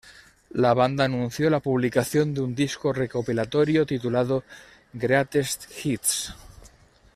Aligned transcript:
La 0.63 0.69
banda 0.73 1.05
anunció 1.05 1.51
la 1.51 1.59
publicación 1.59 2.33
de 2.33 2.41
un 2.41 2.55
disco 2.55 2.91
recopilatorio 2.91 3.85
titulado 3.85 4.43
"Greatest 4.93 5.65
Hits? 5.85 6.33